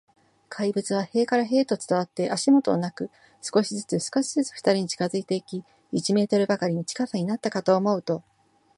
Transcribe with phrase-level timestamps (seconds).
[0.49, 8.23] 怪物は塀から塀へと伝わって、足音もなく、少しずつ、少しずつ、ふたりに近づいていき、一メートルばかりの近さになったかと思うと、